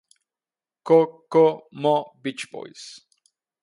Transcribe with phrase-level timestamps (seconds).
[0.87, 0.97] Ko
[1.31, 1.43] ko
[1.81, 2.83] mo Beach Boys